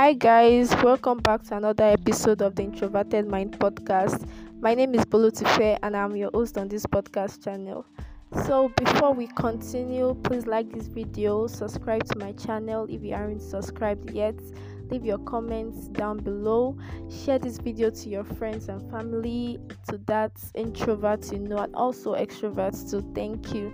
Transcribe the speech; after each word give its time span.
Hi, 0.00 0.14
guys, 0.14 0.74
welcome 0.76 1.18
back 1.18 1.42
to 1.42 1.58
another 1.58 1.84
episode 1.84 2.40
of 2.40 2.54
the 2.54 2.62
Introverted 2.62 3.28
Mind 3.28 3.58
podcast. 3.58 4.26
My 4.58 4.72
name 4.74 4.94
is 4.94 5.04
Bolutifeh, 5.04 5.78
and 5.82 5.94
I'm 5.94 6.16
your 6.16 6.30
host 6.32 6.56
on 6.56 6.68
this 6.68 6.86
podcast 6.86 7.44
channel. 7.44 7.84
So, 8.46 8.70
before 8.78 9.12
we 9.12 9.26
continue, 9.26 10.14
please 10.22 10.46
like 10.46 10.72
this 10.72 10.86
video, 10.86 11.46
subscribe 11.48 12.04
to 12.04 12.18
my 12.18 12.32
channel 12.32 12.86
if 12.88 13.02
you 13.02 13.12
aren't 13.12 13.42
subscribed 13.42 14.12
yet, 14.12 14.36
leave 14.88 15.04
your 15.04 15.18
comments 15.18 15.88
down 15.88 16.16
below, 16.20 16.78
share 17.10 17.38
this 17.38 17.58
video 17.58 17.90
to 17.90 18.08
your 18.08 18.24
friends 18.24 18.70
and 18.70 18.90
family, 18.90 19.58
to 19.90 19.98
that 20.06 20.34
introverts 20.56 21.30
you 21.30 21.40
know, 21.40 21.58
and 21.58 21.74
also 21.74 22.14
extroverts 22.14 22.90
too. 22.90 23.04
Thank 23.14 23.52
you. 23.54 23.70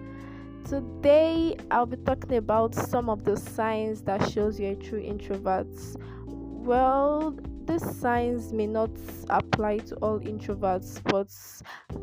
Today, 0.69 1.57
I'll 1.71 1.87
be 1.87 1.97
talking 1.97 2.39
about 2.39 2.75
some 2.75 3.09
of 3.09 3.23
the 3.23 3.37
signs 3.37 4.03
that 4.03 4.29
shows 4.33 4.59
you're 4.59 4.73
a 4.73 4.75
true 4.75 4.99
introvert. 4.99 5.69
Well, 6.27 7.39
these 7.67 7.89
signs 8.01 8.53
may 8.53 8.67
not 8.67 8.91
apply 9.31 9.79
to 9.79 9.95
all 9.99 10.19
introverts, 10.19 11.01
but 11.05 11.31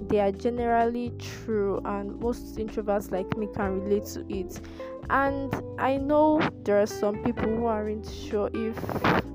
they 0.07 0.21
are 0.21 0.31
generally 0.31 1.11
true, 1.19 1.81
and 1.83 2.17
most 2.21 2.55
introverts 2.55 3.11
like 3.11 3.35
me 3.35 3.49
can 3.53 3.81
relate 3.81 4.05
to 4.13 4.25
it. 4.33 4.61
And 5.09 5.53
I 5.77 5.97
know 5.97 6.39
there 6.63 6.81
are 6.81 6.85
some 6.87 7.21
people 7.21 7.49
who 7.49 7.65
aren't 7.65 8.09
sure 8.09 8.49
if 8.53 8.77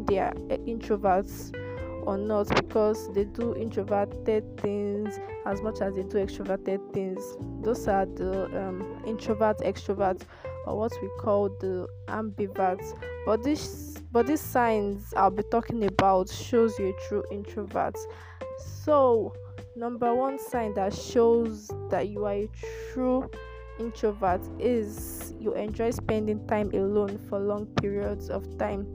they 0.07 0.21
are 0.21 0.33
eh, 0.49 0.57
introverts 0.67 1.53
or 2.09 2.17
not 2.17 2.49
because 2.57 3.13
they 3.13 3.25
do 3.25 3.55
introverted 3.55 4.43
things 4.57 5.21
as 5.45 5.61
much 5.61 5.83
as 5.83 5.95
they 5.95 6.03
do 6.05 6.17
extroverted 6.17 6.81
things. 6.95 7.23
Those 7.61 7.87
are 7.87 8.07
the 8.07 8.47
um, 8.59 9.03
introvert 9.07 9.59
extrovert 9.59 10.23
or 10.65 10.79
what 10.79 10.93
we 11.03 11.11
call 11.21 11.51
the 11.61 11.87
ambiverts. 12.07 12.99
But 13.27 13.45
this 13.45 13.99
but 14.11 14.27
these 14.27 14.41
signs 14.41 15.13
I'll 15.19 15.31
be 15.31 15.43
talking 15.51 15.85
about 15.85 16.31
shows 16.31 16.79
you 16.79 16.97
a 16.97 17.09
true 17.09 17.25
introvert. 17.31 17.99
So 18.59 19.35
number 19.77 20.15
one 20.15 20.39
sign 20.39 20.73
that 20.75 20.95
shows 20.95 21.71
that 21.91 22.09
you 22.09 22.25
are 22.25 22.33
a 22.33 22.51
true 22.95 23.31
introvert 23.79 24.41
is 24.59 25.35
you 25.39 25.53
enjoy 25.55 25.91
spending 25.91 26.47
time 26.47 26.71
alone 26.73 27.19
for 27.29 27.39
long 27.39 27.67
periods 27.83 28.31
of 28.31 28.57
time 28.57 28.87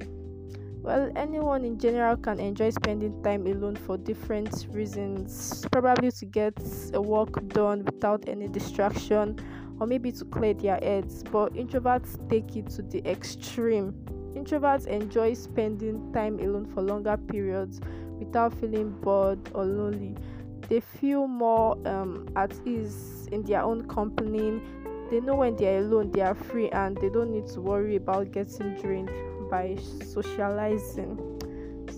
well, 0.84 1.10
anyone 1.16 1.64
in 1.64 1.80
general 1.80 2.18
can 2.18 2.42
enjoy 2.42 2.70
spending 2.70 3.24
time 3.24 3.48
alone 3.48 3.78
for 3.78 3.98
different 3.98 4.68
reasons. 4.70 5.66
Probably 5.72 6.12
to 6.12 6.26
get 6.26 6.54
a 6.94 7.02
work 7.02 7.48
done 7.48 7.86
without 7.86 8.28
any 8.28 8.50
distraction, 8.50 9.40
or 9.80 9.88
maybe 9.88 10.12
to 10.12 10.26
clear 10.26 10.54
their 10.54 10.76
heads. 10.76 11.24
But 11.24 11.54
introverts 11.54 12.30
take 12.30 12.58
it 12.58 12.70
to 12.72 12.82
the 12.82 13.02
extreme. 13.10 13.94
Introverts 14.36 14.86
enjoy 14.88 15.36
spending 15.36 16.12
time 16.12 16.38
alone 16.40 16.66
for 16.66 16.82
longer 16.82 17.16
periods 17.16 17.80
without 18.20 18.54
feeling 18.54 18.90
bored 18.90 19.40
or 19.54 19.64
lonely. 19.64 20.18
They 20.68 20.82
feel 20.82 21.28
more 21.28 21.78
um, 21.88 22.28
at 22.36 22.54
ease 22.66 23.30
in 23.32 23.44
their 23.44 23.62
own 23.62 23.88
company. 23.88 24.62
They 25.10 25.22
know 25.22 25.36
when 25.36 25.56
they 25.56 25.76
are 25.76 25.80
alone, 25.80 26.12
they 26.12 26.22
are 26.22 26.36
free, 26.36 26.70
and 26.72 26.98
they 26.98 27.10
don't 27.10 27.32
need 27.32 27.48
to 27.48 27.62
worry 27.62 27.96
about 27.96 28.32
getting 28.32 28.76
drained 28.82 29.12
by 29.54 29.78
socializing. 30.04 31.16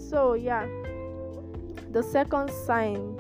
So, 0.10 0.34
yeah, 0.34 0.68
the 1.94 2.04
second 2.04 2.50
sign 2.52 3.18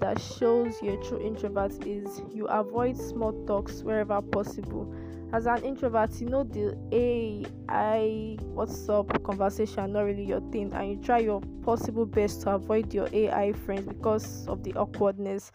that 0.00 0.18
shows 0.18 0.80
you're 0.80 1.02
true 1.04 1.20
introvert 1.20 1.72
is 1.86 2.22
you 2.32 2.46
avoid 2.46 2.96
small 2.96 3.34
talks 3.46 3.82
wherever 3.82 4.22
possible. 4.22 4.90
As 5.34 5.44
an 5.44 5.62
introvert, 5.64 6.18
you 6.18 6.30
know 6.30 6.44
the 6.44 6.74
A, 6.92 7.44
I, 7.68 8.38
what's 8.54 8.88
up 8.88 9.22
conversation, 9.22 9.92
not 9.92 10.04
really 10.04 10.24
your 10.24 10.40
thing, 10.50 10.72
and 10.72 10.90
you 10.90 10.96
try 11.04 11.18
your 11.18 11.42
possible 11.62 12.06
best 12.06 12.40
to 12.42 12.54
avoid 12.54 12.94
your 12.94 13.10
AI 13.12 13.52
friends 13.52 13.86
because 13.86 14.48
of 14.48 14.62
the 14.62 14.72
awkwardness. 14.76 15.52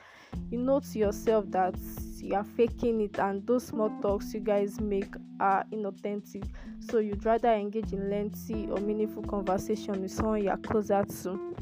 You 0.51 0.59
know 0.59 0.81
to 0.81 0.99
yourself 0.99 1.49
that 1.49 1.73
you 2.21 2.35
are 2.35 2.43
faking 2.43 3.01
it 3.01 3.19
and 3.19 3.45
those 3.45 3.67
small 3.67 3.89
talks 4.01 4.33
you 4.33 4.39
guys 4.39 4.79
make 4.79 5.13
are 5.39 5.63
inauthentic. 5.71 6.43
So 6.79 6.99
you'd 6.99 7.25
rather 7.25 7.51
engage 7.51 7.93
in 7.93 8.09
lengthy 8.09 8.67
or 8.69 8.77
meaningful 8.79 9.23
conversation 9.23 10.01
with 10.01 10.11
someone 10.11 10.43
you're 10.43 10.57
closer 10.57 11.03
to. 11.23 11.55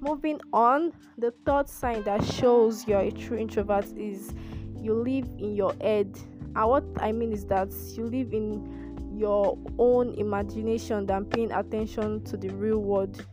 Moving 0.00 0.40
on 0.52 0.92
the 1.16 1.32
third 1.46 1.68
sign 1.68 2.02
that 2.04 2.22
shows 2.24 2.86
you're 2.86 3.00
a 3.00 3.10
true 3.10 3.38
introvert 3.38 3.86
is 3.96 4.34
you 4.78 4.94
live 4.94 5.26
in 5.38 5.54
your 5.54 5.74
head. 5.80 6.18
And 6.56 6.68
what 6.68 6.84
i 7.00 7.10
mean 7.10 7.32
is 7.32 7.46
that 7.46 7.72
you 7.96 8.04
live 8.04 8.32
in 8.32 8.84
your 9.16 9.56
own 9.78 10.14
imagination 10.14 11.06
than 11.06 11.24
paying 11.24 11.52
attention 11.52 12.22
to 12.24 12.36
the 12.36 12.48
real 12.48 12.78
world. 12.78 13.24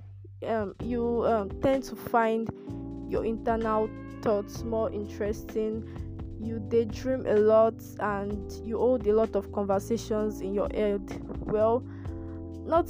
Um, 0.48 0.76
you 0.82 1.26
um, 1.26 1.50
tend 1.62 1.84
to 1.86 1.96
find 1.96 2.50
your 3.10 3.26
internal 3.26 3.90
thoughts 4.22 4.64
more 4.64 4.92
interesting 4.92 5.84
you 6.44 6.60
daydream 6.70 7.26
a 7.28 7.36
lot 7.36 7.76
and 8.00 8.52
you 8.66 8.78
hold 8.78 9.06
a 9.08 9.14
lot 9.14 9.36
of 9.36 9.52
conversations 9.52 10.42
in 10.42 10.54
your 10.54 10.70
head. 10.74 11.02
Well 11.46 11.84
not 12.66 12.90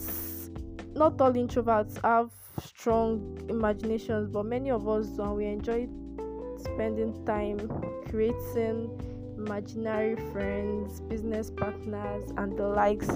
not 0.94 1.20
all 1.22 1.34
introverts 1.34 2.02
have 2.02 2.32
strong 2.64 3.38
imaginations 3.50 4.30
but 4.30 4.46
many 4.46 4.72
of 4.72 4.88
us 4.88 5.08
do 5.08 5.24
and 5.24 5.36
we 5.36 5.46
enjoy 5.46 5.88
spending 6.58 7.26
time 7.26 7.60
creating 8.10 8.90
imaginary 9.38 10.16
friends 10.32 11.02
business 11.02 11.50
partners 11.50 12.32
and 12.38 12.58
the 12.58 12.68
likes. 12.68 13.10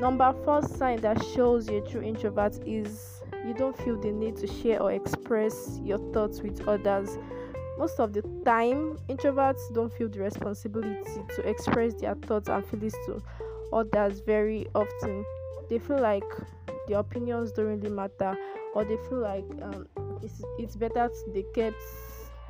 Number 0.00 0.34
four 0.44 0.62
sign 0.62 1.00
that 1.02 1.22
shows 1.34 1.68
you're 1.68 1.86
true 1.86 2.02
introvert 2.02 2.58
is 2.66 3.22
you 3.46 3.54
don't 3.54 3.76
feel 3.78 4.00
the 4.00 4.10
need 4.10 4.36
to 4.36 4.46
share 4.46 4.82
or 4.82 4.92
express 4.92 5.78
your 5.82 5.98
thoughts 6.12 6.40
with 6.40 6.66
others 6.66 7.18
most 7.80 7.98
of 7.98 8.12
the 8.12 8.20
time, 8.44 8.98
introverts 9.08 9.72
don't 9.72 9.90
feel 9.90 10.06
the 10.06 10.20
responsibility 10.20 11.22
to 11.34 11.48
express 11.48 11.94
their 11.94 12.14
thoughts 12.14 12.50
and 12.50 12.62
feelings 12.66 12.92
to 13.06 13.22
others 13.72 14.20
very 14.20 14.66
often. 14.74 15.24
They 15.70 15.78
feel 15.78 15.98
like 15.98 16.30
their 16.86 16.98
opinions 16.98 17.52
don't 17.52 17.64
really 17.64 17.88
matter, 17.88 18.36
or 18.74 18.84
they 18.84 18.98
feel 19.08 19.20
like 19.20 19.46
um, 19.62 19.88
it's, 20.22 20.42
it's 20.58 20.76
better 20.76 21.08
to 21.08 21.32
they 21.32 21.42
kept 21.54 21.80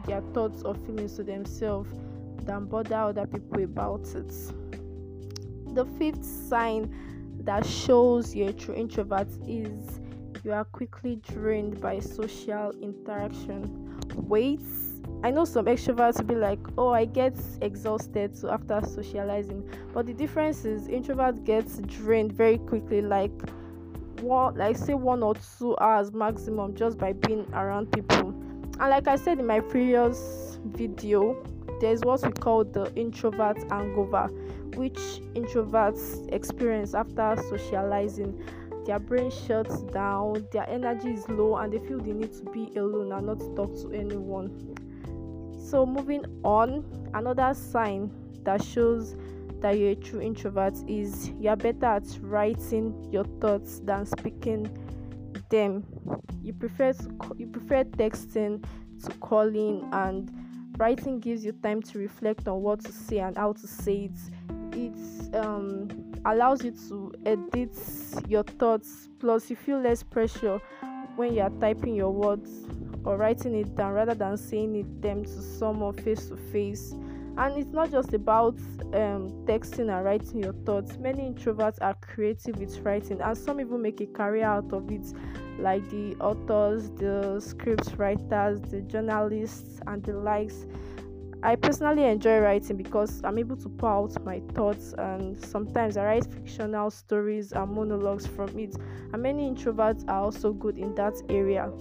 their 0.05 0.21
thoughts 0.35 0.65
or 0.65 0.75
feelings 0.75 1.15
to 1.15 1.23
themselves 1.23 1.93
than 2.43 2.65
bother 2.65 2.97
other 2.97 3.29
people 3.29 3.63
about 3.63 4.09
it. 4.17 4.35
The 5.75 5.85
fifth 5.97 6.25
sign 6.25 6.93
that 7.45 7.65
shows 7.65 8.35
you're 8.35 8.49
a 8.49 8.53
true 8.53 8.75
introvert 8.75 9.29
is 9.47 10.01
you 10.43 10.53
are 10.53 10.65
quickly 10.65 11.21
drained 11.23 11.81
by 11.81 12.01
social 12.01 12.73
interaction. 12.83 13.97
Wait, 14.17 14.59
I 15.23 15.31
know 15.31 15.45
some 15.45 15.67
extroverts 15.67 16.17
will 16.19 16.25
be 16.25 16.35
like, 16.35 16.61
oh, 16.79 16.91
I 16.91 17.05
get 17.05 17.35
exhausted 17.61 18.35
so 18.35 18.51
after 18.51 18.81
socializing. 18.87 19.69
But 19.93 20.07
the 20.07 20.15
difference 20.15 20.65
is 20.65 20.89
introverts 20.89 21.45
get 21.45 21.67
drained 21.87 22.33
very 22.33 22.57
quickly, 22.57 23.03
like 23.03 23.33
one 24.23 24.55
like 24.57 24.77
say 24.77 24.95
one 24.95 25.23
or 25.23 25.35
two 25.59 25.77
hours 25.79 26.13
maximum 26.13 26.75
just 26.75 26.99
by 26.99 27.13
being 27.13 27.47
around 27.53 27.93
people. 27.93 28.29
And 28.29 28.91
like 28.91 29.09
I 29.09 29.17
said 29.17 29.39
in 29.39 29.47
my 29.47 29.61
previous 29.61 30.59
video, 30.65 31.37
there's 31.81 32.01
what 32.01 32.25
we 32.25 32.33
call 32.33 32.65
the 32.65 32.91
introvert 32.97 33.59
hangover, 33.71 34.29
which 34.75 34.99
introverts 35.35 36.33
experience 36.33 36.95
after 36.95 37.37
socializing. 37.49 38.43
Their 38.87 38.99
brain 38.99 39.31
shuts 39.31 39.83
down, 39.83 40.47
their 40.53 40.69
energy 40.69 41.11
is 41.11 41.29
low, 41.29 41.57
and 41.57 41.73
they 41.73 41.79
feel 41.79 41.99
the 41.99 42.15
need 42.15 42.33
to 42.33 42.45
be 42.51 42.73
alone 42.79 43.13
and 43.13 43.27
not 43.27 43.39
talk 43.55 43.75
to 43.83 43.93
anyone. 43.93 44.80
So, 45.71 45.87
moving 45.87 46.25
on, 46.43 46.85
another 47.15 47.55
sign 47.55 48.11
that 48.43 48.61
shows 48.61 49.15
that 49.61 49.79
you're 49.79 49.91
a 49.91 49.95
true 49.95 50.21
introvert 50.21 50.75
is 50.89 51.31
you're 51.39 51.55
better 51.55 51.87
at 51.87 52.03
writing 52.23 53.09
your 53.13 53.23
thoughts 53.41 53.79
than 53.85 54.05
speaking 54.05 54.69
them. 55.49 55.87
You 56.43 56.55
prefer 56.55 56.93
to, 56.95 57.37
you 57.39 57.47
prefer 57.47 57.85
texting 57.85 58.65
to 59.05 59.11
calling, 59.19 59.89
and 59.93 60.29
writing 60.77 61.21
gives 61.21 61.45
you 61.45 61.53
time 61.53 61.83
to 61.83 62.01
reflect 62.01 62.49
on 62.49 62.63
what 62.63 62.81
to 62.87 62.91
say 62.91 63.19
and 63.21 63.37
how 63.37 63.53
to 63.53 63.67
say 63.69 64.11
it. 64.11 64.77
It 64.77 65.37
um, 65.37 65.87
allows 66.25 66.65
you 66.65 66.73
to 66.89 67.13
edit 67.25 67.79
your 68.27 68.43
thoughts, 68.43 69.09
plus, 69.21 69.49
you 69.49 69.55
feel 69.55 69.79
less 69.81 70.03
pressure 70.03 70.61
when 71.15 71.33
you 71.33 71.43
are 71.43 71.51
typing 71.61 71.95
your 71.95 72.11
words 72.11 72.51
or 73.05 73.17
writing 73.17 73.55
it 73.55 73.75
down 73.77 73.93
rather 73.93 74.15
than 74.15 74.37
saying 74.37 74.75
it 74.77 75.03
them 75.03 75.25
to 75.25 75.43
someone 75.43 75.93
face 75.93 76.27
to 76.27 76.37
face 76.37 76.95
and 77.39 77.57
it's 77.57 77.73
not 77.73 77.91
just 77.91 78.13
about 78.13 78.55
um, 78.93 79.31
texting 79.47 79.95
and 79.95 80.05
writing 80.05 80.43
your 80.43 80.53
thoughts 80.65 80.99
many 80.99 81.23
introverts 81.23 81.79
are 81.81 81.95
creative 82.03 82.57
with 82.57 82.77
writing 82.81 83.21
and 83.21 83.37
some 83.37 83.61
even 83.61 83.81
make 83.81 84.01
a 84.01 84.07
career 84.07 84.45
out 84.45 84.71
of 84.73 84.91
it 84.91 85.07
like 85.59 85.89
the 85.91 86.15
authors 86.17 86.91
the 86.93 87.41
script 87.41 87.95
writers 87.97 88.61
the 88.63 88.81
journalists 88.83 89.81
and 89.87 90.03
the 90.05 90.13
likes 90.13 90.67
I 91.43 91.57
personally 91.57 92.05
enjoy 92.05 92.41
writing 92.41 92.77
because 92.77 93.23
I'm 93.25 93.39
able 93.39 93.57
to 93.57 93.69
pour 93.71 93.89
out 93.89 94.25
my 94.27 94.43
thoughts, 94.53 94.93
and 94.99 95.43
sometimes 95.43 95.97
I 95.97 96.05
write 96.05 96.27
fictional 96.27 96.91
stories 96.91 97.53
and 97.53 97.73
monologues 97.73 98.27
from 98.27 98.59
it. 98.59 98.77
And 99.15 99.23
many 99.23 99.51
introverts 99.51 100.07
are 100.07 100.21
also 100.21 100.53
good 100.53 100.77
in 100.77 100.95
that 100.97 101.15
area. 101.31 101.73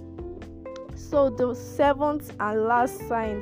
So, 0.99 1.29
the 1.29 1.55
seventh 1.55 2.35
and 2.39 2.65
last 2.65 2.99
sign 3.07 3.41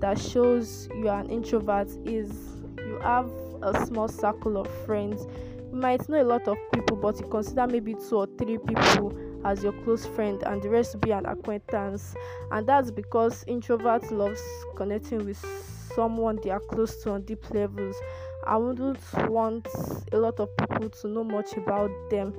that 0.00 0.18
shows 0.18 0.88
you 0.94 1.08
are 1.08 1.20
an 1.20 1.30
introvert 1.30 1.88
is 2.06 2.30
you 2.78 2.98
have 3.02 3.30
a 3.60 3.84
small 3.86 4.08
circle 4.08 4.56
of 4.56 4.68
friends. 4.86 5.26
You 5.72 5.78
might 5.78 6.08
know 6.08 6.22
a 6.22 6.24
lot 6.24 6.46
of 6.46 6.56
people, 6.72 6.96
but 6.96 7.18
you 7.20 7.26
consider 7.26 7.66
maybe 7.66 7.94
two 8.08 8.16
or 8.16 8.28
three 8.38 8.56
people 8.56 9.12
as 9.44 9.62
your 9.62 9.72
close 9.84 10.06
friend 10.06 10.42
and 10.46 10.62
the 10.62 10.70
rest 10.70 11.00
be 11.00 11.10
an 11.10 11.26
acquaintance. 11.26 12.14
And 12.52 12.66
that's 12.66 12.90
because 12.90 13.44
introverts 13.44 14.10
loves 14.12 14.40
connecting 14.76 15.26
with 15.26 15.44
someone 15.94 16.38
they 16.42 16.50
are 16.50 16.60
close 16.60 17.02
to 17.02 17.10
on 17.10 17.22
deep 17.22 17.50
levels. 17.50 17.96
I 18.46 18.56
wouldn't 18.56 18.98
want 19.28 19.66
a 20.12 20.16
lot 20.18 20.38
of 20.40 20.48
people 20.56 20.88
to 20.88 21.08
know 21.08 21.24
much 21.24 21.52
about 21.54 21.90
them 22.10 22.32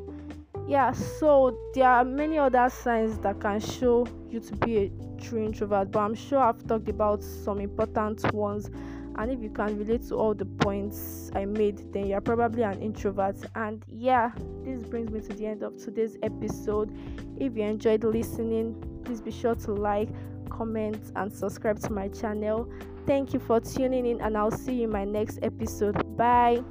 yeah 0.67 0.91
so 0.91 1.57
there 1.73 1.87
are 1.87 2.05
many 2.05 2.37
other 2.37 2.69
signs 2.69 3.17
that 3.19 3.39
can 3.39 3.59
show 3.59 4.07
you 4.29 4.39
to 4.39 4.55
be 4.57 4.77
a 4.77 4.91
true 5.21 5.43
introvert 5.43 5.91
but 5.91 5.99
i'm 5.99 6.15
sure 6.15 6.39
i've 6.39 6.65
talked 6.67 6.89
about 6.89 7.23
some 7.23 7.59
important 7.59 8.33
ones. 8.33 8.69
And 9.15 9.31
if 9.31 9.43
you 9.43 9.51
can 9.51 9.77
relate 9.77 10.07
to 10.07 10.15
all 10.15 10.33
the 10.33 10.45
points 10.45 11.29
i 11.35 11.45
made 11.45 11.93
then 11.93 12.07
you're 12.07 12.21
probably 12.21 12.63
an 12.63 12.81
introvert. 12.81 13.35
And 13.55 13.83
yeah 13.87 14.31
this 14.63 14.81
brings 14.83 15.11
me 15.11 15.19
to 15.21 15.33
the 15.33 15.45
end 15.45 15.61
of 15.61 15.77
today's 15.77 16.17
episode. 16.23 16.91
If 17.37 17.55
you 17.55 17.63
enjoyed 17.63 18.03
listening 18.03 18.83
please 19.05 19.21
be 19.21 19.31
sure 19.31 19.55
to 19.55 19.71
like 19.71 20.09
comment 20.49 21.11
and 21.15 21.31
subscribe 21.31 21.79
to 21.81 21.91
my 21.91 22.07
channel. 22.07 22.67
Thank 23.05 23.33
you 23.33 23.39
for 23.39 23.59
tuning 23.59 24.07
in 24.07 24.21
and 24.21 24.35
i'll 24.35 24.49
see 24.49 24.75
you 24.75 24.83
in 24.85 24.91
my 24.91 25.03
next 25.03 25.39
episode. 25.43 26.17
Bye 26.17 26.63